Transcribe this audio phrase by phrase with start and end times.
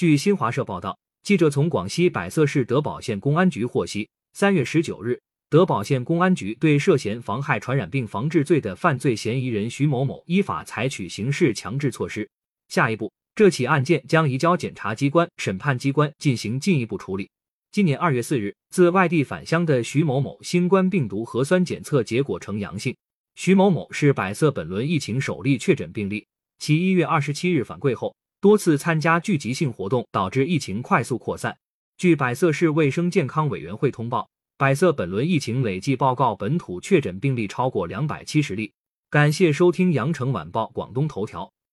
[0.00, 12.26] 据新华社报道，记者从广西百色市德保县公安局获悉，三月十九日，德保县公安局对涉嫌妨害传染病防治罪的犯罪嫌疑人徐某某依法采取刑事强制措施。
[12.68, 17.28] 下一步，这起案件将移交检察机关、审判机关进行进一步处理。
[17.70, 22.96] 今年二月四日，自外地返乡的徐某某新冠病毒核酸检测结果呈阳性。
[23.34, 26.26] 徐某某是百色本轮疫情首例确诊病例。
[26.58, 31.58] 其一月二十七日返桂后，多次参加聚集性活动，导致疫情快速扩散。
[31.98, 38.72] 据百色市卫生健康委员会通报，百色本轮疫情累计报告本土确诊病例超过两百七十例。
[39.10, 41.52] 感谢收听羊城晚报广东头条。